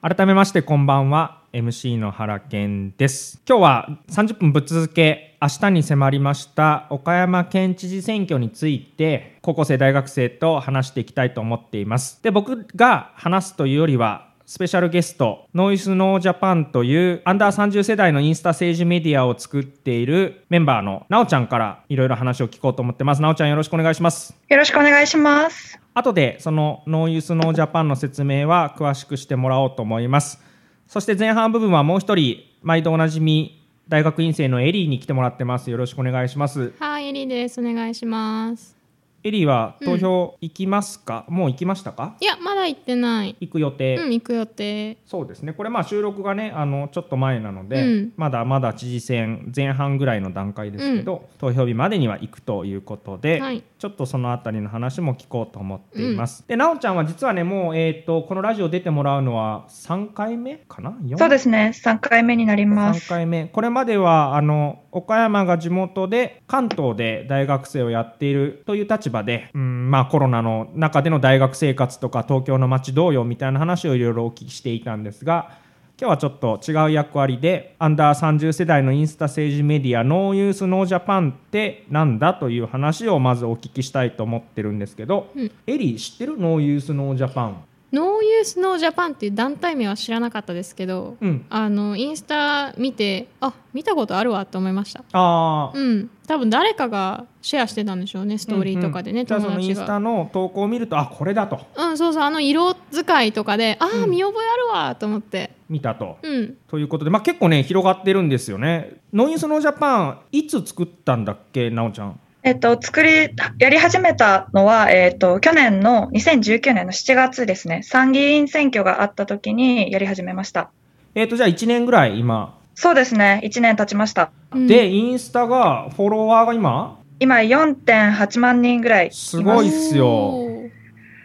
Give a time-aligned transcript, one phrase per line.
[0.00, 3.42] 改めましてこんばんは MC の原健です。
[3.46, 12.22] 今日は30分ぶっ続け明日に迫りました岡山県知事選挙について高校生大学生と話していきたいと思っています。
[12.22, 23.22] で僕が話すというよりはスペシャルゲストノイズノージャパンというアンダー30世代のインスタ政治メディアを作っているメンバーのなおちゃんからいろいろ話を聞こうと思ってます。
[23.22, 24.34] なおちゃんよろしくお願いします。
[24.48, 25.78] よろしくお願いします。
[25.94, 30.40] 後でそのノーユースノージャパンの説明は詳しくしてもらおうと思います。
[30.88, 35.70] そして前半部分はもう一人毎度おなじみ大学院生のエリーに来てもらってます。
[35.70, 36.72] よろしくお願いします。
[36.80, 37.60] はいエリーです。
[37.60, 38.79] お願いします
[39.22, 42.16] エリーは投票行きますか、もう行きましたか？
[42.20, 43.36] いやまだ行ってない。
[43.40, 44.98] 行く予定、うん行く予定。
[45.04, 45.52] そうですね。
[45.52, 48.12] これまあ収録がねあのちょっと前なので、うん。
[48.16, 53.62] まだまだ知事選前半ぐらいの段階ですけど、投票日までには行くということで、はい。
[53.78, 61.72] ちょっとそのあたりの話も聞こうと思っています、でなおちゃんは実はねもう、えー、とこのラジオ出てもらうのは3回目かな？4そうですね。
[61.74, 63.46] 3回目になりま3す回目。
[63.46, 75.58] これまではあの岡山が地元で関東で大学生をやっているという立場で、うんまあ、コロナの中での大学生活とか東京の街どうよみたいな話をいろいろお聞きしていたんですが
[76.00, 85.52] 今日はちょっと違う役割でアンダー30世代のインスタ政治メディアノーユースノージャパンってなんだという話をまずお聞きしたいと思ってるんですけど、うん。
[85.66, 87.64] エリー知ってるノーユースノージャパン？
[87.92, 91.44] ノーユースノージャパンっていう団体名は知らなかったですけど、うん。
[91.50, 95.02] あのインスタ見てあ見たことあるわと思いました。
[95.12, 95.78] あー。
[95.78, 96.10] うん。
[96.26, 99.42] 多分誰かがシェアしてたんでしょうねストーリーとかでね、うんうん。
[99.42, 101.60] 友達のインスタがの投稿を見るとあこれだと。
[101.76, 104.10] うんそうそうあの色使いとかであー、うん。
[104.10, 105.50] 見覚えあるわと思って。
[105.68, 106.18] 見たと。
[106.22, 106.56] うん。
[106.68, 109.00] ということで、まあ、結構ね広がってるんですよね。
[109.12, 112.20] ノイズノージャパンいつ作ったんだっけなおちゃん。
[112.42, 113.28] えっと作り
[113.58, 117.82] やり始めたのは、えっと、去年の2019年の7月ですね。
[117.82, 120.70] 参議院選挙があった時にやり始めました。
[121.14, 123.42] えっ、とじゃあ1年ぐらい今、そうですね。
[123.44, 124.30] 1年経ちました。
[124.52, 124.66] うん。
[124.66, 126.98] でインスタがフォロワーが今？
[127.18, 129.26] 今4.8万人ぐらいいます。
[129.26, 130.46] すごいっすよ。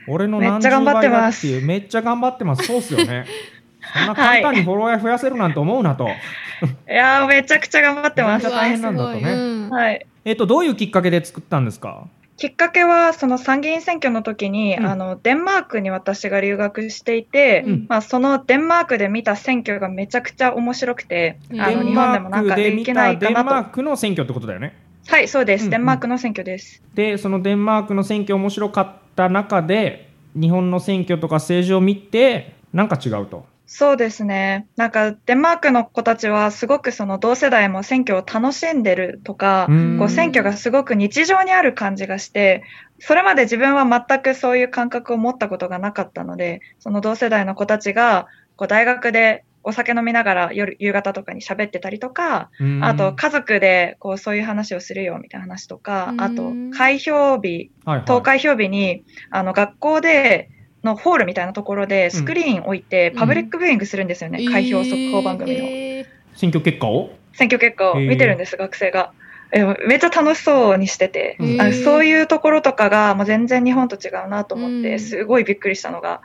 [0.10, 2.64] 俺の何十めっちゃ頑張って倍だますっていうめっちゃ頑張ってます。
[2.66, 3.26] そうっすよね。
[3.98, 6.10] そんな簡単にフォロワー増やせるなんて思うなと。
[6.10, 8.44] いやーめちゃくちゃ頑張ってます。
[8.44, 9.22] めっちゃ大変なんだとね
[9.70, 12.08] はいえっ、とどういうきっかけで作ったんですか？
[12.38, 23.70] きっかけはその参議院選挙の時に、うんあのデンマークに私が留学していて、うんまあ、そのデンマークで見た選挙がめちゃくちゃ面白くて、うんあの日本でもなんかできないかデンマーなと。
[23.70, 24.76] クの選挙ってことだよね。
[25.08, 25.62] はい、そうです。
[25.62, 26.82] うんうんデンマークの選挙です。
[26.94, 33.46] でそのデンマークの選挙面白かった中で日本の選挙とか政治を見てなんか違うと。
[33.68, 34.68] そうですね。
[34.76, 39.98] なんかデンマークの子たちはすごくその同世代も選挙を楽しんでるとか、うん。
[39.98, 42.64] こう選挙がすごく日常にある感じがして、
[43.00, 52.84] それまで自分は全くそういう感覚を持ったことがなかったので、その同世代の子たちがこう大学でお酒飲みながら夜夕方とかに喋ってたりとか、うん。
[52.84, 56.22] あと家族でこうそういう話をするよみたいな話とか、うん。
[56.22, 57.72] あと開票日、
[58.06, 60.52] 投開票日にあの学校で
[60.86, 65.58] のホールみたいなところでスクリーン置いてパブリックビューイングするんですよね、開票速報番組の。
[65.66, 66.06] えー
[66.38, 67.12] 選挙結果を？
[67.32, 69.14] 選挙結果を見てるんです、学生が。
[69.54, 71.62] えめっちゃ楽しそうにしてて、うん。
[71.62, 75.00] あのそういうところとかがもう全然日本と違うなと思って、うん。
[75.00, 76.20] すごいびっくりしたのが、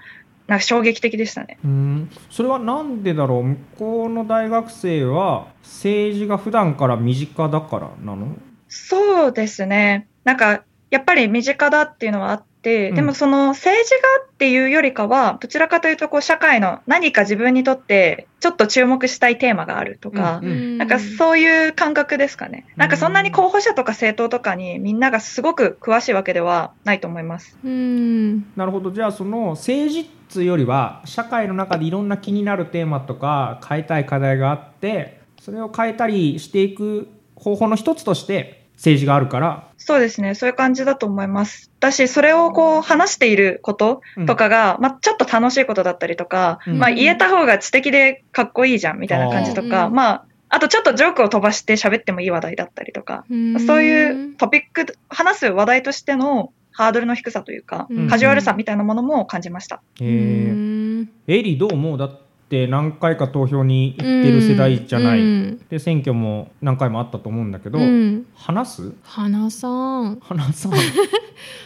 [0.48, 1.58] なんか衝撃的でしたね。
[1.64, 2.10] うん。
[2.28, 3.44] それはなんでだろう？
[3.44, 8.34] 向こうの大学生は政治が普段から身近だからなの？
[8.66, 10.08] そうですね。
[10.24, 22.66] なんか、やっぱり身近だっていうのはあっでもその政治がっていうよりかは、どちらかというとこう社会の何か自分にとってちょっと注目したいテーマがあるとか、うんなんかそういう感覚ですかね。
[22.76, 27.56] なんかそんなに候補者とか政党とかにみんながすごく詳しいわけではないと思います。
[27.64, 28.40] うん。
[28.56, 28.90] なるほど。
[28.90, 39.68] じゃあその政治っつうよりは社会の中でいろんな気になるテーマとか変えたい課題があってそれを変えたりしていく方法の一つとして政治があるから。
[39.76, 40.34] そうですね。
[40.34, 41.70] そういう感じだと思います。
[41.80, 46.78] だし、それをこう話していることとかが、まあちょっと楽しいことだったりとか、うん。
[46.78, 53.24] まあ言えた方が知的でかっこいいじゃんみたいな感じとか、あまああとちょっとジョークを飛ばして喋ってもいい話題だったりとか、
[53.66, 58.08] そういうトピック、話す話題としてのハードルの低さというか、うん。
[58.08, 59.82] カジュアルさみたいなものも感じました。
[60.00, 61.06] へー。
[61.26, 61.98] エリーどう思う？
[61.98, 65.58] だって何回か投票に行ってる世代じゃない、うん。
[65.70, 68.26] で選挙も何回もあったと思うんだけど、うん。
[68.34, 68.92] 話す？
[69.04, 69.68] 花さ
[70.02, 70.18] ん。
[70.20, 70.72] 話さん。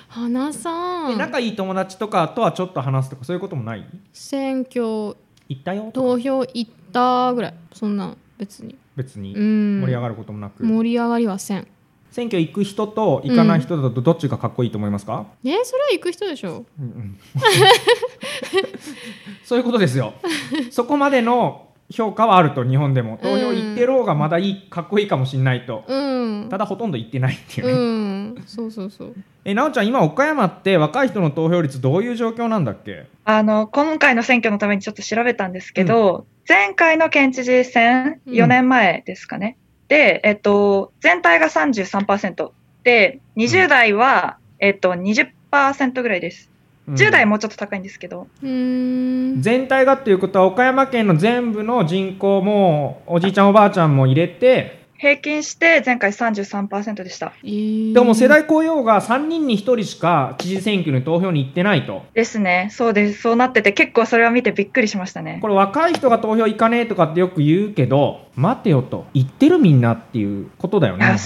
[0.08, 1.10] 花さん。
[1.16, 3.84] で仲いい友達とかとはちょっと話すとかそういうこともない？
[4.12, 5.16] 選挙。
[5.46, 7.54] 行ったよ投票行ったぐらい。
[7.72, 8.76] そんな別に。
[8.96, 9.34] 別に。
[9.34, 9.80] うん。
[9.80, 11.66] 盛り上がることもなく、盛り上がりはせん
[12.14, 16.64] 選挙行く人と行かない人だとどっちがかっこいいと思いますか、えそれは行く人でしょ。
[16.78, 17.18] うんうん。
[19.42, 20.14] そういうことですよ。
[20.70, 23.18] そこまでの評価はあると日本でも。
[23.20, 26.46] 投票行ってる方がまだいいかっこいいかもしれないと、うん。
[26.50, 28.44] ただほとんど行ってないっていううね、ん。
[28.46, 29.14] そうそうそう。
[29.44, 33.06] えなおちゃん今岡山って若い人の投票率どういう状況なんだっけ？
[33.24, 38.34] あの、今回の選挙のためにちょっと調べたんですけど、前回の県知事選、うん。
[38.34, 39.58] 4年前ですかね。
[39.88, 42.50] で、えっと、全体が33%。
[42.82, 46.50] で、20代は、えっと、20%ぐらいです。
[46.88, 48.26] 10代もうちょっと高いんですけど。
[48.42, 57.32] うーん全体がっていうことは岡山県の全部の人口もおじいちゃんおばあちゃんも入れて平均して前回33%でした。
[57.42, 62.68] えーでも世代雇用が3人に1人しか知事選挙に投票に行ってないとですね。
[62.72, 63.22] そうです。
[63.22, 65.38] そうなってて、結構それは見てびっくりしましたね。
[65.40, 71.16] これ若い人が投票行かねえとかってよく言うけど待てよと言ってるみんなっていうことだよね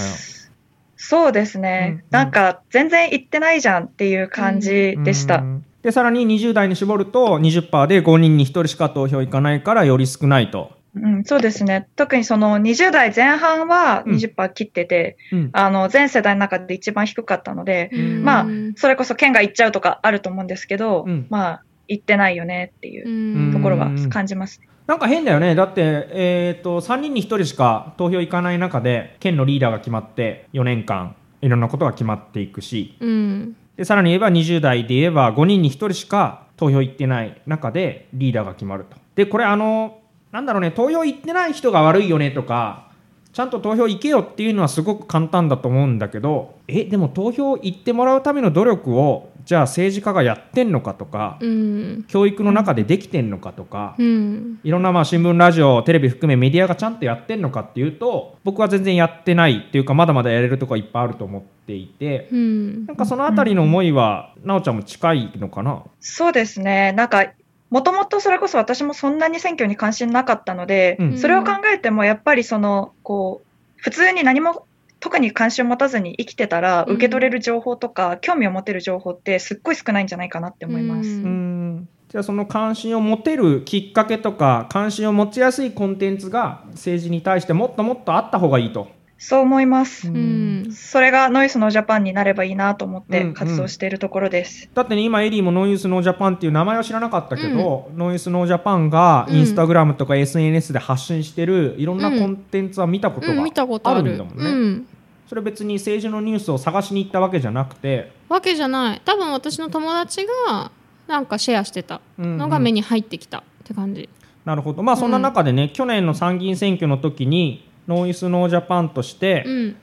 [0.97, 5.37] そうですね、うんなんか全然行ってないじゃんっていう感じでした。
[5.39, 11.89] うんでさらに20代に絞ると20%で5人に1人しか投票行かないからより少ないと、うん、そうですね。
[11.97, 14.17] 特にその20代前半はうん。
[14.17, 15.51] 20%切ってて、うん。
[15.53, 18.25] あの全世代の中で一番低かったので、うん。
[18.25, 18.47] まあ
[18.77, 21.27] それこそ県が行っちゃうとかあると思うんですけど、うん。
[21.31, 23.53] まあ行ってないよねっていううん。
[23.53, 24.61] ところは感じます。
[24.87, 25.55] なんか変だよね。
[25.55, 32.97] だって、えー、と3人に1人しか投票行かない中で県のリーダーが決まって4年間いろんなことが決まっていくし。
[33.01, 33.57] うん。
[33.77, 38.97] でさらに言えば20代で言えば5人に1人しか投票行ってない中でリーダーが決まると。
[39.15, 39.99] でこれあの
[40.33, 42.87] なんだろうね投票行ってない人が悪いよねとか
[43.33, 52.05] ちゃんと投票行けよっていうのはすごく簡単だと思うんだけどえでも投票行ってもらうための努力をじゃあ政治家がやってんのかとかうん。
[52.09, 54.61] 教育の中でできてんのかとかうん。
[54.65, 62.87] いろんなまあ新聞ラジオテレビ含めメディアがちゃんとやってんのかっていうと僕は全然やってないっていうかまだまだやれるとこはいっぱいあると思っていてうん。
[62.87, 65.83] なんかそのあたりの思いはなおちゃんも近いのかな？
[66.01, 66.93] そうですね。
[66.93, 67.27] なんか、
[67.71, 74.67] もともとそれこそ私もそんなに選挙に関心なかったので、うんそれを考えてもやっぱりその、こう、普通に何も
[75.01, 81.09] 特に関心を持たずに生きてたら、うん受け取れる情報とか、興味を持てる情報ってすっごい少ないんじゃないかなって思います。
[81.09, 88.89] うんうんじゃあその関心を持てるきっかけとか関心を持ちやすいコンテンツが政治に対してもっともっとあった方がいいと。
[89.21, 90.09] そう思います。
[90.09, 90.71] うん。
[90.73, 93.35] それが NO YOUTH NO JAPAN になればいいなと思っうんうん。
[93.35, 94.71] て活動しているところです。
[94.73, 104.05] だってね今エリーも NO YOUTH NO JAPAN っていう名前は知らなかったけど、 NO YOUTH NO JAPAN がインスタグラムとか SNS で発信してるいろんなコンテンツは見たことがある。
[104.05, 104.45] るんだもんね。
[104.45, 104.87] うん。
[105.29, 109.03] それ別に政治のニュースを探しに行ったわけじゃなくて、わけじゃない。
[109.05, 110.71] 多分私の友達が
[111.09, 114.09] なんかシェアしてたのが目に入ってきたって感じ。
[114.45, 114.83] なるほど。
[114.83, 119.77] まあそんな中でね、去年の参議院選挙の時にノーユースノージャパンとして、うん。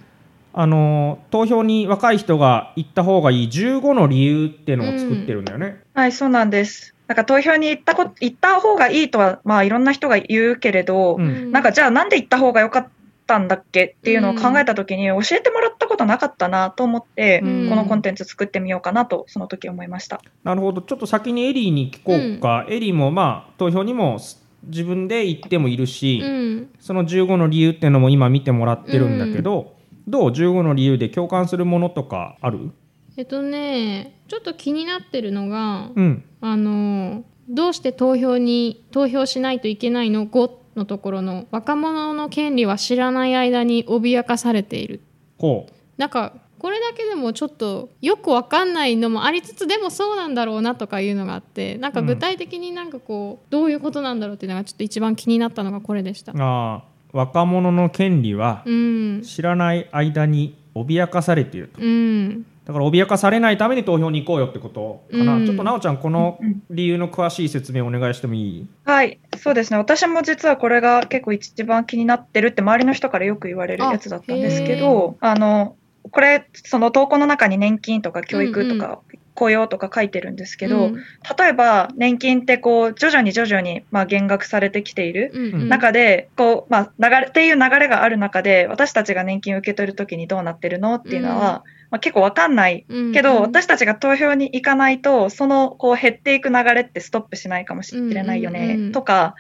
[0.58, 5.82] あの投票に若い人が行った方がいい15の理由っていうのを作ってるんだよね。
[5.94, 6.96] はい、そうなんです。
[7.08, 11.52] なんか投票に行ったこ行った方がいいとは、まあいろんな人が言うけれど、うん。
[11.52, 12.88] なんかじゃあなんで行った方が良かっ
[13.28, 17.70] たんだっけっていうのを考えたときに教えてもらったことなかったなと思って、うん。
[17.70, 20.22] このコンテンツ作ってみようかなとその時思いました。
[20.46, 20.82] なるほど。
[20.82, 24.20] ちょっと先にエリーに聞こうか、エリーもまあ投票にも
[24.64, 26.70] 自分で行ってもいるし、うん。
[26.80, 29.76] その15の理由っていうのも今見てもらってるんだけど、
[30.08, 32.72] どう15の理由で共感するものとかある？
[33.18, 36.24] えっとねちょっと気になってるのがうん。
[36.42, 45.02] あのどうして投票に投票しないといけないの？5のところの若者の権利は知らない間に脅かされている。
[45.38, 45.72] ほう。
[45.98, 46.34] なんか
[46.66, 56.32] これだけでもちょっとよくわかんないのもありつつでもそうなんだろうなとかいうのがあってなんか具体的になんかこうどういうことなんだろうっていうのがちょっと一番気になったのがこれでした。
[56.36, 61.80] あー若者の権利はうん、知らない間に脅かされていると。
[61.80, 65.46] うん、だから脅かされないために投票に行こうよってことかな、うん。
[65.46, 68.68] ちょっとなおちゃんこのうん理由の詳しい説明お願いしてもいい？
[68.86, 69.78] はい、そうですね。
[69.78, 75.76] 私も実はこれが結構一番気になってるって周りの人からよく言われるやつだったんですけど、あの、
[76.16, 79.02] これ、その投稿の中に年金とか教育とか
[79.34, 80.96] 雇用とか書いてるんですけど、うん。
[80.96, 85.68] 例えば年金ってこう徐々に徐々にまあ減額されてきているうんうん。
[85.68, 98.92] 中で、こう、まあ、流れ、っていう流れがある中で、私たちが年金を受け取るときにどうなってるのっていうのは、まあ、結構わかんないうんけど、私たちが投票に行かないと、その、こう、減っていく流れってストップしないかもしれないよね、うんうんうん。
[98.94, 99.36] とか、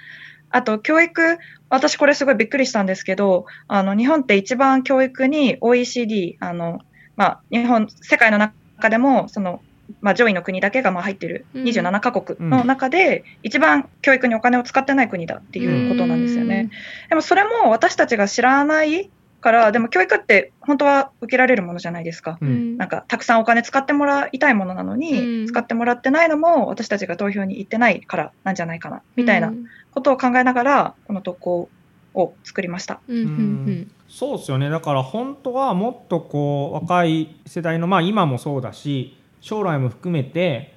[0.49, 1.37] あと、教育、
[1.69, 6.79] 私これすごいびっくりしたんですけど、あの、日本って一番教育に OECD、あの、
[7.15, 9.61] まあ、日本、世界の中でも、その、
[10.01, 11.63] まあ、上位の国だけがまあ入ってるうん。
[11.63, 16.69] 27カ国の中で、一番教育にお金を使ってない国だっていうことなんですよね。
[17.09, 19.09] でもそれも私たちが知らない
[19.45, 22.39] から、でも教育って本当は受けられるものじゃないですか。
[22.41, 22.73] ううん。
[22.73, 25.47] んなんかたくさんお金使ってもらいたいものなのに、うん。
[25.47, 29.53] 使ってもらってないのも私たちが投票に行ってないからなんじゃないかな、みたいな
[29.91, 31.69] ことを考えながら、この投稿
[32.15, 32.99] を作りました。
[33.07, 34.69] うんそうですよね。
[34.69, 40.73] だから本当はもっとこう若い世代のまあ今もそうだし将来も含めて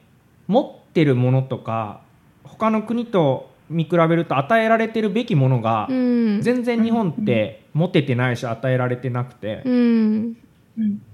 [0.46, 2.00] 持ってるものとか
[2.42, 6.40] 他の国と見比べると与えられてるべきものがうん。
[6.42, 9.62] 全然日本って持ててないし与えられてなくて。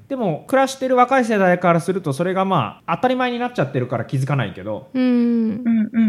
[0.09, 4.91] でも暮らしてる若い世代からするとそれがまあ当たり前になっちゃってるから気づかないけど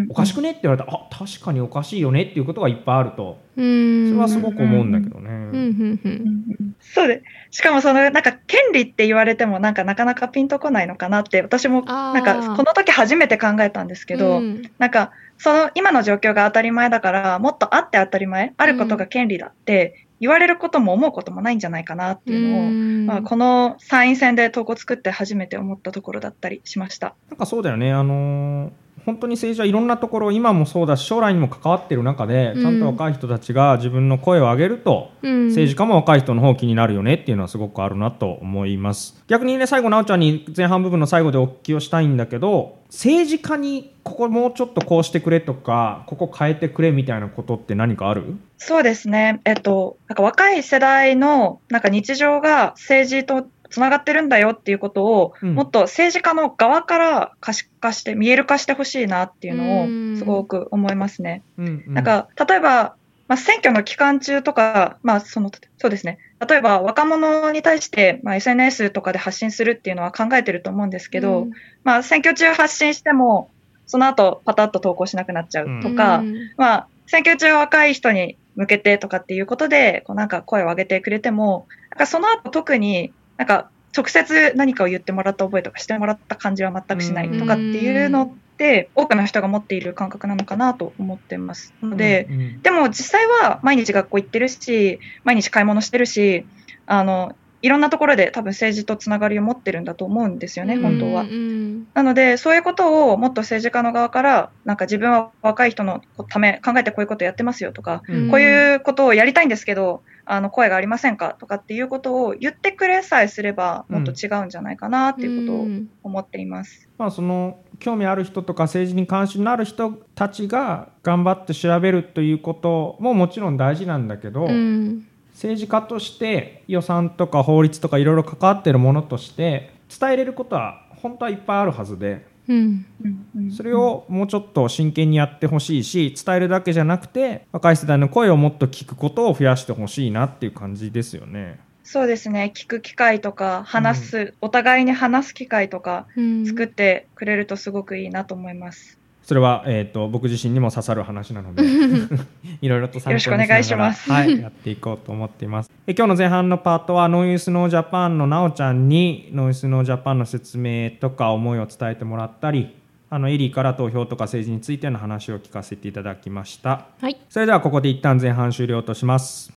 [0.09, 4.09] おかしくねって言われたらあ確かにおかしいよねっていうことがいっぱいあるとうん。
[4.09, 5.29] それはすごく思うんだけどね。
[5.29, 14.71] んうんそうで、しかもその、なんか、権利って言われても、なんか、なかなかピンとこないのかなって、私も、なんか、この時初めて考えたんですけど、うん。
[14.77, 23.05] なんか、その、今の状況が当たり前だから、もっとあって当たり前、あることが権利だって、言われることも思うこともないんじゃないかなっていうのを、うん。
[23.05, 27.15] まあ、この参院選で投稿作って初めて思ったところだったりしました。
[27.29, 39.23] なんかそうだよね、あのー本当に政治はいろんなところ、今もそうだし、将来にも関わってる中で、うんちゃんと若い人たちが自分の声を上げると、うん政治家も若い人の方気になるよねっていうのはすごくあるなと思います。
[39.27, 48.37] 逆にね、最後、なおちゃんに前半部分の最後でお聞きをしたいんだけど、政治家にここもうちょっとこうしてくれとか、ここ変えてくれみたいなことって何かある？
[48.57, 49.41] そうですね。
[49.45, 55.55] えっと、なんか若い世代の、なんか日常が政治とつながってるんだよっていうことを、うん。
[55.55, 60.13] もっと政治家の側から可視化して、見える化してほしいなっていうのうん。
[60.13, 61.43] を、すごく思いますね。
[61.57, 61.93] うんうん。
[61.93, 62.95] なんか、例えば、
[63.27, 66.19] まあ、選挙の期間中とか、まあ、その、そうですね。
[66.47, 71.47] 例えば、若者に対して、まあ、SNS とかで発信するっていうのは考えてると思うんですけど、
[71.83, 73.49] まあ、選挙中発信しても、
[73.87, 76.35] その後、パタッと投稿しなくなっちゃうとか、うん。
[76.57, 91.73] まあ、選挙中は若い人に向けてとかっていうことで、こうなんか声を上げてくれても、なんかその後特になんか直接何かを言ってもらった覚えとかしてもらった感じは全くしないとかっていうのって、多くの人が持っている感覚なのかなと思ってます。
[91.81, 96.45] ので、うんうんでも実際は毎日学校行ってるし、毎日買い物してるし、
[96.85, 101.23] あの、いろんなところで多分政治とつながりを持ってるんだと思うんですよね、本当は。
[101.23, 115.89] うんなので、そういうことをもっと政治家の側から、なんか自分は若い人のため考えてこういうことやってますよとか、うんこういうことをやりたいんですけど、あの声がありませんかとかっていうことを言ってくれさえすれば、もっと違うんじゃないかなっていうことをん。
[116.03, 116.87] 思っています。
[116.97, 125.07] まあ、その興味ある人とか政治に関心のある人たちが頑張って調べるということももちろん大事なんだけど、うん。
[125.33, 132.85] 政治家として予算とか法律とかいろいろ関わってるものとして伝えれることは本当はいっぱいあるはずでうん。
[133.03, 133.25] うん。
[133.35, 133.51] うん。
[133.51, 141.59] それをもうちょっと真剣にやってほしいし伝えるだけじゃなくて若い世代の声をもっと聞くことを増やしてほしいなっていう感じですよね。
[141.83, 146.45] そうですね、聞く機会とか、話す、お互いに話す機会とかうん。
[146.45, 148.97] 作ってくれるとすごくいいなと思います。
[149.25, 151.63] それは、えー、と僕自身にも刺さる話なので
[152.61, 155.71] いろいろと参考にしながらはい、やっていこうと思っています。
[155.87, 162.75] え今日の前半のパートは NO YOUTH NO JAPAN のなおちゃんに NO YOUTH NO JAPAN の説明とか思いを伝えてもらったり
[163.09, 166.85] あのエリーから投票とか政治についての話を聞かせていただきました。
[167.01, 167.17] はい。
[167.27, 169.51] それではここで一旦前半終了とします。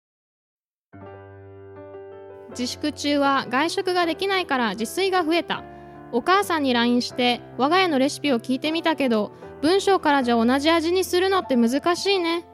[2.50, 5.64] 自粛中は外食ができないから自炊が増えた。
[6.12, 9.32] お母さんに LINE して我が家のレシピを聞いてみたけど
[9.62, 12.44] 文章からじゃ同じ味にするのって難しいね。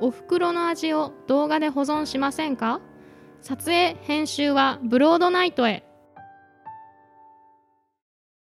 [0.00, 2.80] お袋の味を動画で保存しませんか？
[3.40, 5.84] 撮影編集はブロードナイトへ。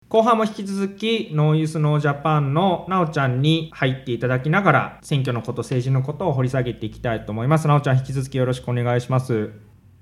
[0.09, 7.67] 後半も引き続きノーユースノージャパンのなおちゃんに入っていただきながら選挙のこと政治のことを掘り下げていきたいと思います。
[7.67, 9.51] なおちゃん引き続きよろしくお願いします。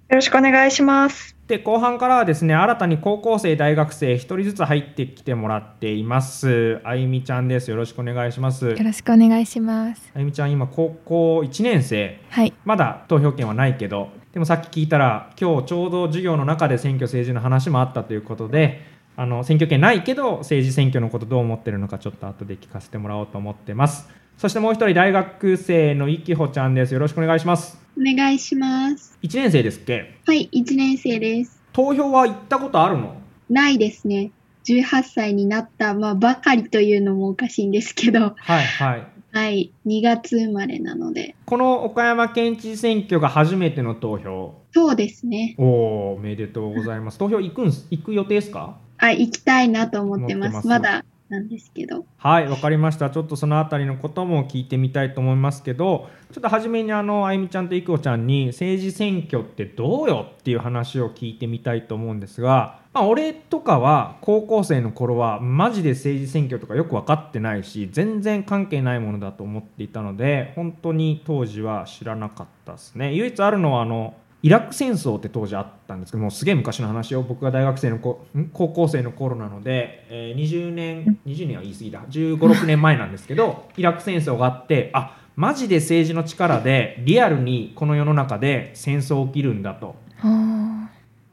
[0.07, 1.35] よろしくお願いします。
[1.47, 6.79] で後半からはですね新たに高校生大学生1人ずつ入ってきてもらっています。
[6.83, 7.71] あゆみちゃんです。
[7.71, 8.69] よろしくお願いします。
[8.69, 10.11] よろしくお願いします。
[10.15, 12.19] あゆみちゃん今高校1年生。
[12.29, 18.81] はい、まだ投票権はないけどでもさっき聞いたら今日ちょうど授業の中で選挙政治の話もあったということで
[19.15, 26.93] あの選挙権ないけど政治選挙のことどう思ってるのかちょっと後で聞かせてもらおうと思ってますそしてもう一人大学生のいきほちゃんです。
[26.93, 27.77] よろしくお願いします。
[27.97, 29.17] お願いします。
[29.23, 30.19] 1年生ですっけ？
[30.25, 31.61] はい、1年生です。
[31.71, 33.15] 投票は行ったことあるの？
[33.49, 34.31] ないですね。
[34.65, 39.07] 18歳になった、まあ、ばかりというのもおかしいんですけど、はいはい。
[39.31, 44.55] はい、2月生まれなので、この岡山県知事選挙が初めての投票。
[44.73, 45.55] そうですね。
[45.57, 47.17] おおおめでとうございます。
[47.17, 48.77] 投票行くんす行く予定ですか？
[48.97, 50.49] あ、行きたいなと思ってます。
[50.49, 50.67] 思ってます。
[50.67, 52.05] まだなんですけど。
[52.17, 53.09] はい、わかりました。
[53.09, 73.13] ちょっとそのあたりのことも聞いてみたいと思いますけど、ちょっと初めにあの、あゆみちゃんといくおちゃんに政治選挙ってどうよっていう話を聞いてみたいと思うんですが、まあ、俺とかは高校生の頃はマジで政治選挙とかよく分かってないし、全然関係ないものだと思っていたので、本当に当時は知らなかったですね。
[73.13, 74.13] 唯一あるのはあの、
[74.45, 82.01] イラク戦争って当時あったんですけどもうすげえ昔の話を僕が大学生の高校生の頃なので、えー20年20年は言い過ぎだ。
[82.11, 89.95] 1 5 6年前なんですけどイラク戦争があってあマジで政治の力でリアルにこの世の中で戦争起きるんだと。
[90.21, 90.91] あ。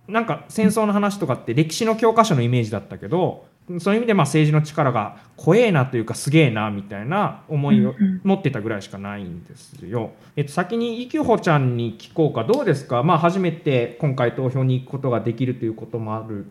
[0.09, 3.45] なんか戦争の話とかって歴史の教科書のイメージだったけど
[3.79, 10.13] そういう意味でまあ政治の力が怖えなというかすげえなみたいな思いを持ってたぐらいしかないんですよ。
[10.37, 16.47] えっと、先にいきほちゃんに聞こうかどうですか、まあ、初めて今回投票に行くことができるということもあるん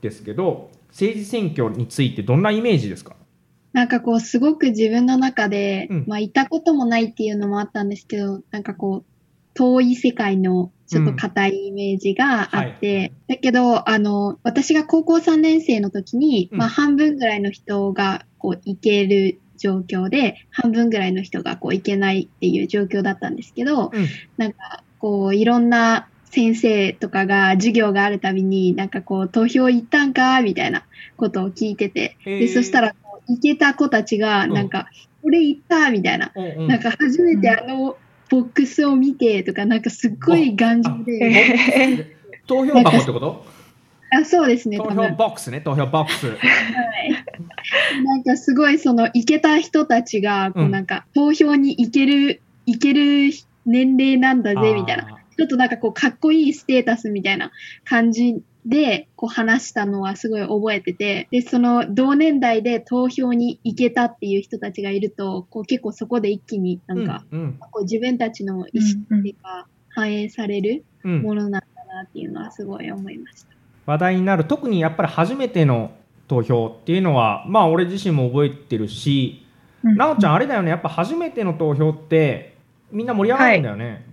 [0.00, 3.14] ですけど政治選挙についてどんなイメージですか？
[3.72, 6.04] なんかこう、すごく自分の中で、うん。
[6.06, 9.04] まあ、いたこともないっていうのもあったんですけど、なんかこう、
[9.54, 16.58] 遠い世界のちょっと硬いイメージがあって、うんはいだけど、あの、私が高校3年生の時に、うん。
[16.58, 24.06] まあ、半分ぐらいの人が、こう、行ける状況で、半分ぐらいの人が、こう、行けないっていう状況だったんですけど、うん。
[24.36, 30.84] なんか、こう、いろんな先生とかが授業があるたびに、なんかこう、投票行ったんかみたいな
[31.16, 34.88] ことを聞いてて、で、そしたら、こう行けた子たちが、なんか、
[35.22, 37.96] 俺行ったみたいな、なんか初めてあの、
[38.34, 42.16] ボックスを見てとか、なんかすっごい頑丈あで、
[42.46, 43.44] 投票箱ってこと？
[44.10, 44.84] あ、そうですね、投。
[44.90, 46.26] 票ボックスね投票ボックス。
[46.28, 46.38] はい。
[48.04, 53.32] なんかすごいその行けた人たちが、こううんなんか投票に行ける、行ける
[53.66, 55.04] 年齢なんだぜ、みたいな。
[55.04, 57.50] あちょっとなんかこうかっこいいステータスみたいな
[57.84, 67.58] 感じでこう話したのはすごい覚えてて、で、その同年代で投票に行けたっていう人たちがいると、こう結構そこで一気になーんか、うんうん。
[67.58, 71.22] こう自分たちの意識が反映されるうん。
[71.22, 73.54] ものなんだなっていうのはすごい思いました。
[73.86, 75.90] 話題になる特にやっぱり初めての
[76.26, 79.46] 投票っていうのはまあ俺自身も覚えてるし、
[79.82, 79.96] うん。
[79.96, 80.70] なおちゃんあれだよね。
[80.70, 82.56] やっぱ初めての投票って
[82.90, 84.06] みんな盛り上がるんだよね、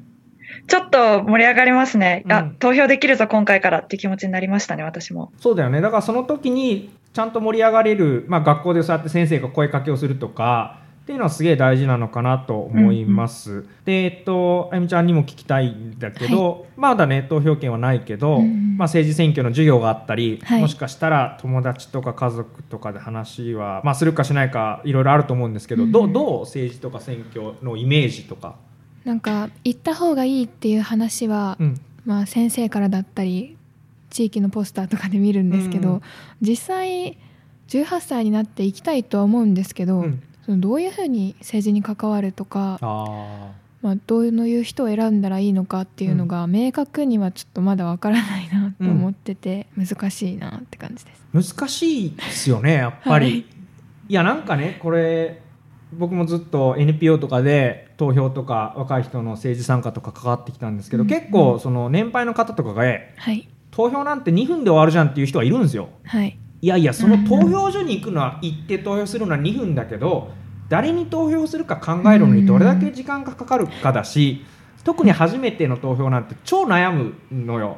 [0.67, 2.23] ちょっと盛り上がりますね。
[2.29, 5.31] あうん、投票できるぞ、今回からっていう気持ちになりましたね、私も。
[5.37, 5.81] そうだよね。
[5.81, 20.61] だからその時にちゃんと盛り上がれる、まあ、学校でそうやって先生が声かけをするとかっていうのはすげえ大事なのかなと思います、でえっとあゆみちゃんにも聞きたいんだけど、まだね投票権はないけど、うんまあ、政治選挙の授業があったり、はい。
[20.61, 25.91] もしかしたら友達とか家族とかで話は、まあ、するかしないかいろいろあると思うんですけど、うん。
[25.91, 28.55] どうどう政治とか選挙のイメージとか、
[29.03, 31.81] なんか行った方がいいっていう話は、うん。
[32.05, 33.55] まあ、先生からだったり
[34.09, 36.01] 地域のポスターとかで見るんですけど、うん
[36.41, 37.17] 実際
[37.67, 40.23] 18歳になって行きたいとは思うんですけど、うん。
[40.45, 51.53] そのどういうふうに政治に関わるとか、あまあ、どういう人を選んだらいいのかっていうのが明確にはちょっとまだわからないなと思ってて、難しいなって感じです。
[51.55, 53.37] 難しいですよねやっぱり、はい。
[53.37, 53.45] い、
[54.09, 55.41] やなんかねこれ
[55.93, 61.07] 僕もずっと NPO とかで投票とか若い人の政治参加とか関わってきたんですけど、うん。
[61.07, 63.47] 結構その年配の方とかがえはい。
[63.69, 65.89] 投票なんて2分で終わるじゃんっていう人はいるんですよ。
[66.05, 66.35] はい。
[66.61, 70.31] いやいやその投票所に行くのは行って投票するのは2分だけど
[70.67, 74.45] 誰に投票するか考えるのにどれだけ時間がかかるかだし
[74.83, 77.77] 特に初めての投票なんて超悩むのよ。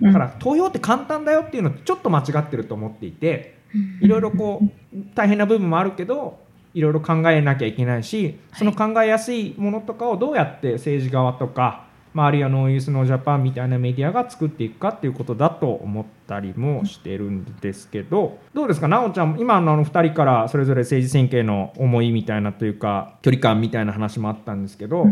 [0.00, 3.58] だから投票って簡単だよっていうのちょっと間違ってると思っていて
[4.00, 6.41] いろいろこう大変な部分もあるけど
[6.74, 18.88] いろいろ考えなきゃいけないしその考えやすいものとかをどうやって政治側とか、まあ、あるいはノーユースノージャパンみたいなメディアが作っていくかっていうことだと思ったりもしてるんですけどどうですか？
[18.88, 25.04] 奈緒ちゃん今のあの2人からそれぞれ政治選挙への思いみたいなというか距離感みたいな話もあったんですけど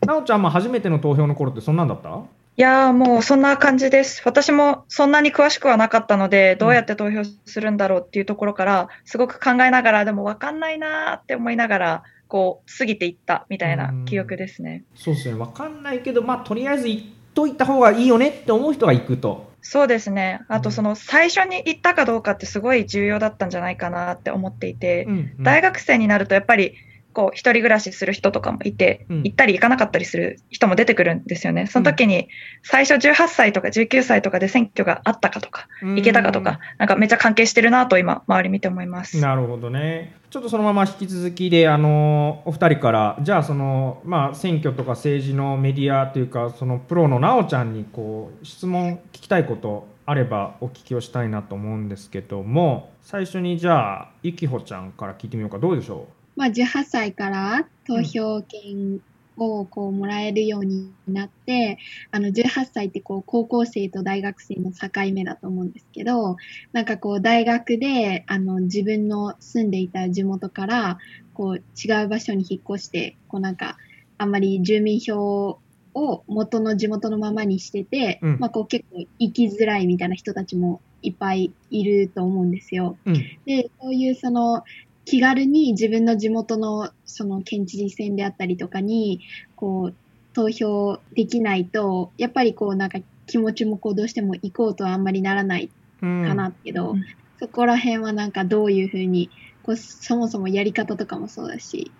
[0.00, 2.20] 奈緒ちゃんも初めての投票の頃ってそんなんだった？
[2.56, 4.22] いやーもうそんな感じです。
[4.24, 14.84] 私もそんなに詳しくはなかったので、どうやって投票するんだろうっていうところから、すごく考えながら、でも分かんないなーって思いながら、こう、過ぎていったみたいな記憶ですね。
[14.94, 19.50] そうですね分かんないけどまあとりあえず行っといた方がいいよねって思う人が行くと。
[19.62, 20.40] そうですね。
[20.48, 26.74] あうんとその最初に行ったかどうかってすごい重要だったんじゃないかなって思っていて、うんうん大学生になるとやっぱり
[27.12, 31.66] こう一人暮らしする人とかもいて、うん行ったり行かなかったりする人も出てくるんですよね。
[31.66, 32.28] その時に
[32.62, 39.20] 最初18歳とか19歳とかで選挙があったかとか、行けたかとか、なんかめっちゃ関係してるなと今周り見て思います。
[39.20, 40.20] なるほどね。
[40.30, 56.06] ちょっとそのまま引き続きで、あのお二人から、じゃあその、まあ、選挙とか政治のメディアというか、そのプロのなおちゃんにこう質問聞きたいことあればお聞きをしたいなと思うんですけども、最初にじゃあ、ゆきほちゃんから聞いてみようか、どうでしょ
[56.40, 59.02] まあ、18歳から投票権
[59.36, 61.76] をこうもらえるようになって、
[62.10, 66.38] あの18歳ってこう高校生と大学生の境目だと思うんですけど、
[66.72, 70.98] なんかこう大学であの自分の住んでいた地元から
[71.34, 73.76] こう違う場所に引っ越して、こうなんか
[74.16, 75.58] あんまり住民票
[75.92, 82.96] を元の地元のままにしてて、うんまあこう結構生きづらいみたいな人たちもいっぱいいると思うんですよ。
[83.04, 83.10] う。
[83.10, 83.16] うん。
[83.44, 84.64] で、そういうその
[85.04, 89.20] 気軽に自分の地元のその県知事選であったりとかに
[89.56, 89.94] こう
[90.32, 95.70] 投票できないと、やっぱりこうなんか気持ちもこうどうしても行こうとはあんまりならない
[96.02, 96.24] うん。
[96.26, 97.04] かなけど、うん。
[97.38, 99.30] そこら辺はなんかどういうふうに
[99.62, 101.90] こうそもそもやり方とかもそうだし、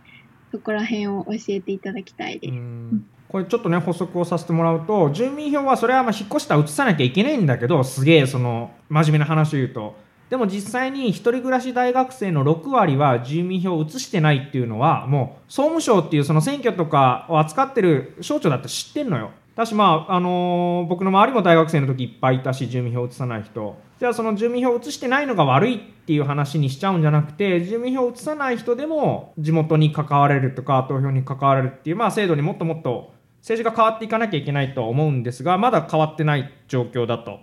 [0.52, 2.52] そこら辺を教えていただきたいです。
[2.52, 3.06] うん。
[3.30, 9.94] これちょっとね補足をさせてもらうと住民票はそれはまあ引っ越したら移さなきゃいけないんだけどすげえその真面目な話を言うと
[10.30, 19.32] でも実際に一人暮らし大学生の6割は住民票を移してないっていうのはもう総務省っていうその選挙とかを扱ってる省庁だって知ってんのよ。
[19.56, 23.76] だしまああのー僕の周りも大学生の時いっぱいいたし住民票を移さない人。
[23.98, 37.40] じゃあその住民票を移してないのが悪いっていう話にしちゃうんじゃなくて住民票を移さない人でも地元に関われるとか投票に関われるっていうまあ制度にもっともっと政治が変わっていかなきゃいけないと思うんですがまだ変わってない状況だと。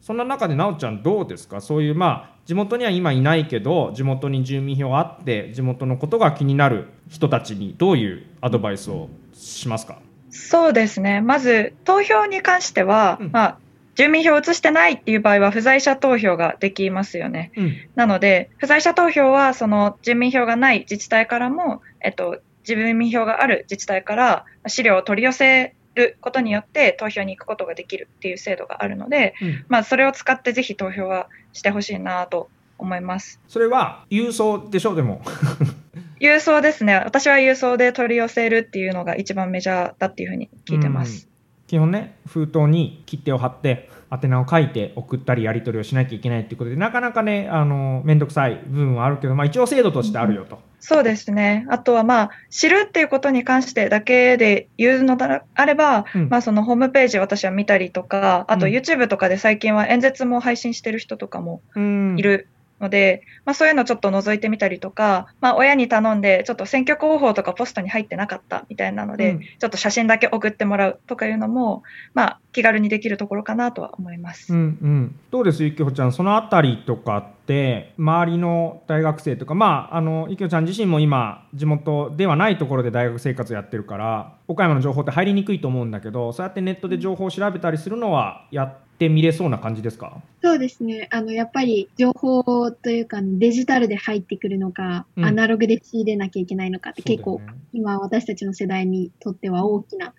[0.00, 1.60] そんな中でなおちゃんどうですか？
[1.60, 9.98] そういうまあ地元には今いないけど地元に住民票あって地元のことが気になる人たちにどういうアドバイスをしますか？
[10.30, 11.20] そうですね。
[11.20, 13.58] まず、投票に関しては、うんまあ、
[13.96, 17.50] 住民票を移してないっていう場合は、不在者投票ができますよね。
[17.56, 32.48] うんなので、不在者投票は、その住民票がない自治体からも、えっと、住民票がある自治体から資料を取り寄せることによって投票に行くことができるっていう制度があるので、うんまあ、それを使ってぜひ投票はしてほしいなと
[32.78, 33.40] 思います。
[33.48, 35.22] それは郵送でしょでも
[36.20, 36.96] 郵送ですね。
[36.96, 41.29] 私は郵送で取り寄せるっていうのが一番メジャーだっていうふうに聞いてます。
[41.70, 50.58] 基本ね封筒に切手を貼って宛名を書いて送ったりやり取りをしなきゃいけないっていうことでなかなかねあの面倒くさい部分はあるけど、まあ、一応制度としてあるよと。
[50.80, 51.64] そうですね。
[51.70, 62.48] あとはまあ、知るっていうことに関してだけで言うのであれば、うんまあそのホームページ私は見たりとか、あとうん YouTube とかで最近は演説も配信してる人とかもうんいる
[62.80, 69.40] ので、まあそういうのちょっと覗いてみたりとか、まあ親に頼んでちょっと選挙広報とかポストに入ってなかったみたいなので、うん。
[69.40, 71.82] ちょっと写真だけ送ってもらうとかいうのも、
[72.14, 74.52] まあ気軽にできるところかなとは思います。
[74.52, 76.12] うんうん、どうですゆきほちゃん？
[76.12, 90.22] そのあたりとかって周りの大学生とかまああのゆきほちゃん自身も今地元ではないところで大学生活やってるから岡山の情報って入りにくいと思うんだけどそうやってネットで情報を調べたりするのはやってみれそうな感じですか？
[90.42, 91.08] そうですね。
[91.10, 95.24] あの、やっぱり情報というか、デジタルで入ってくるのか、うん。
[95.24, 100.12] アナログで仕入れなきゃいけないのかって結構、ね今私たちの世代にとっては大きな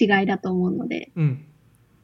[0.00, 1.44] 違いだと思うので、うん。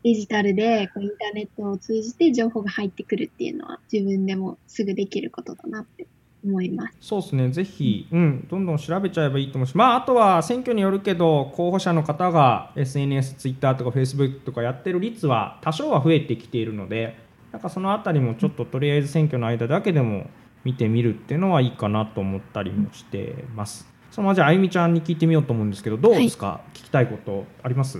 [0.03, 6.07] デジタルでこうインターネットを通じて情報が入ってくるっていうのは自分でもすぐできることだなって
[6.45, 6.97] 思います。
[7.01, 17.17] そうですね、ぜひ、うん、どんどん調べちゃえばいいと思うし、まあ、あとは選挙によるけど、候補者の方が SNS、Twitter とか Facebook とかやってる率は多少は増えてきているので、
[17.53, 20.27] なんかそのあたりもちょっととりあえず選挙の間だけでも
[20.65, 23.89] 見てみるっていうのはいいかなと思ったりもしてます。
[24.11, 27.99] そのままじゃあ、あゆみちゃんに聞いてみようと思うんですけど、どうですか、聞きたいことあります？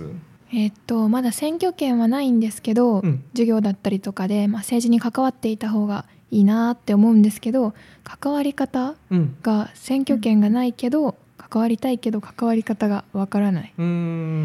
[0.53, 3.23] えーっとまだ選挙権はないんですけど、うん。
[3.31, 9.35] 授業だったりとかで、まあ、政治に関わっていた方がいいなって思うんですけど関わり方うん。
[9.43, 13.87] が選挙権がないけど関わりたいけど関わり方がわからないうーん。
[13.87, 13.89] う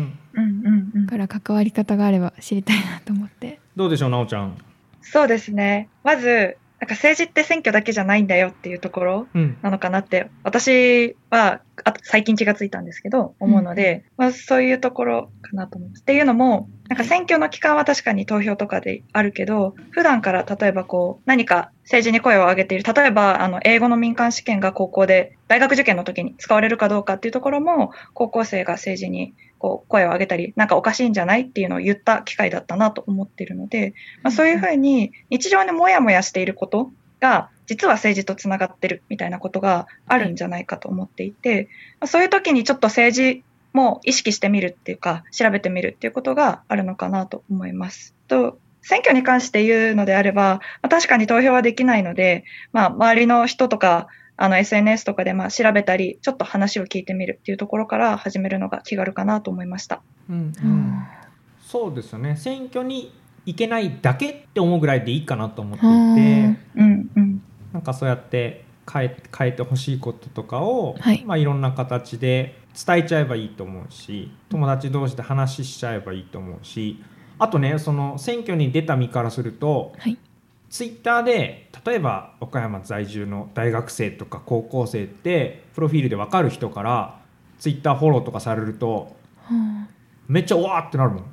[0.05, 1.07] んうんうん。
[1.07, 4.57] から関わり方があれば知りたいなと思ってどうでしょう、なおちゃん。
[5.03, 5.89] そうですね。
[6.03, 9.57] まず、なんか政治って選挙だけじゃないんだよっていうところうん。
[9.63, 16.03] なのかなって、私はあ最近気がついたんですけど、思うので、まあそういうところかなと思います。
[16.03, 36.91] っていうのも、なんか選挙の期間は確かに投票とかであるけど、普段から例えばこう、何か政治に声を上げている、例えばあの、英語の民間試験が高校で、大学受験の時に使われるかどうかっていうところも、高校生が政治にこう声を上げたり、なんかおかしいんじゃないっていうのを言った機会だったなと思っているので、まあ、そういうふうに日常にもやもやしていること
[37.21, 41.69] が、実は政治とつながってるみたいなことがあるんじゃないかと思っていて、
[42.01, 48.15] まあ、そういう時にちょっと政治も意識してみるっていうか、調べてみるっていうことがあるのかなと思います。
[48.29, 54.07] と選挙に関して言うのであれば、まあ、確かに投票はできないので、まあ、周りの人とか、
[54.37, 60.03] あの SNS とかでまあ調べたり、ちょっと話を聞いてみるっていうところから始めるのが気軽かなと思いました。
[60.29, 61.07] うん、うん、
[61.61, 62.37] そうですよね。
[62.37, 63.13] 選挙に
[63.47, 71.25] 行けないだけって思うぐらいでいいかなと思っていて、うんうん、なんかそうやって変え変えてほしいこととかを、はい。
[71.25, 77.03] まあ、いろんな形で伝えちゃえばいいと思うし友達同士で話しちゃえばいいと思うし。
[77.39, 80.17] あとねその選挙に出た身からすると、はい、
[80.71, 87.21] ツイッターで例えば岡山在住の大学生とか高校生ってプロフィールで分かる人から
[87.59, 89.89] ツイッターフォローとかされると、はあ、
[90.29, 91.25] めっちゃわーってなるもん。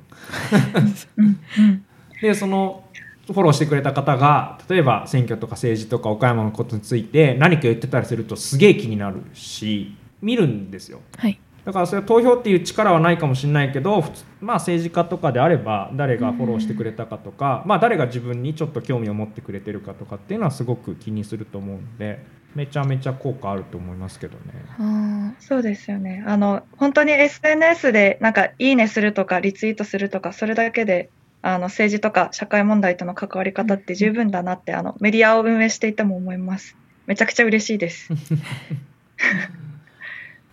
[2.22, 2.84] でその
[3.26, 11.00] フォローしてくれた方が例えば選挙とか政治とか岡山のことについて何か言ってたりするとすげえ気になるし見るんですよ。
[11.16, 14.04] はいだからそれ投票っていう力はないかもしれないけど
[14.40, 22.22] まあ、政治家とかであれば誰がフォローしてくれたかとか、まあ、誰が自分にちょっと興味を持ってくれてるかとかっていうのはすごく気にすると思うんで
[22.54, 25.34] めちゃめちゃ効果あると思いますけどね。
[25.40, 31.08] そうですよねあの本当に SNS でなんか「いいね」するとかリツイートするとかそれだけで
[31.40, 36.76] あの政治とか社会問題との関わり方って十分だなってあのメディアを運営していても思います。
[37.06, 38.10] めちゃくちゃ嬉しいです。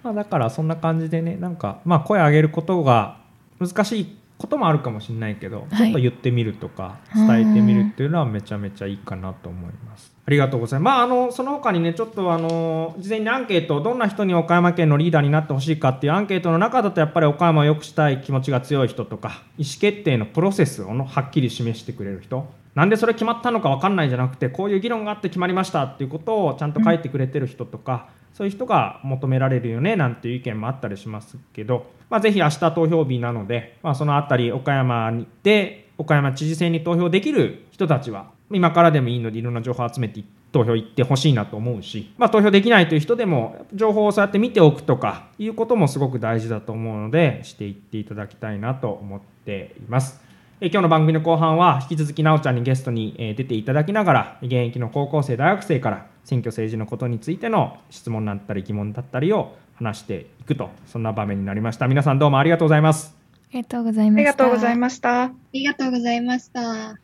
[0.04, 3.18] まあだからそんな感じでねなんかまあ声上げることが
[3.60, 10.12] 難しいこともあるかもしれないけど、はい、ちょっと言ってみるとか伝えてみるっていうのはめちゃめちゃいいかなと思います。
[10.26, 10.96] ありがとうございます。
[10.96, 35.12] まあ、あの、その他にね、ちょっとあの、事前にアンケート、どんな人に岡山県のリーダーになってほしいかっていうアンケートの中だと、やっぱり岡山を良くしたい気持ちが強い人とか、意思決定のプロセスをのはっきり示してくれる人、なんでそれ決まったのか分かんないじゃなくて、こういう議論があって決まりましたっていうことをちゃんと書いてくれてる人とか、うん、そういう人が求められるよねなんていう意見もあったりしますけど、まあ、ぜひ明日投票日なので、まあ、そのあたり岡山
[35.44, 50.20] で岡山知事選に投票できる人たちは今からでもいいのでいろんな情報を集めて投票行ってほしいなと思うし、まあ、投票できないという人でも情報をそうやって見ておくとかいうこともすごく大事だと思うのでしていっていただきたいなと思っています。
[50.60, 61.88] え今日の番組の後半は引き続きなおちゃんにゲストに出ていただきながら現役の高校生大学生から選挙政治のことについての質問だったり疑問だったりを話していくとそんな場面になりました。
[61.88, 63.16] 皆さんどうもありがとうございます。
[63.50, 64.24] ありがとうございました。
[64.24, 65.24] ありがとうございました。
[65.24, 66.96] ありがとうございました